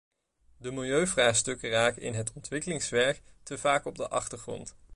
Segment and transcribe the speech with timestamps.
[0.57, 4.75] De milieuvraagstukken raken in het ontwikkelingswerk te vaak op de achtergrond.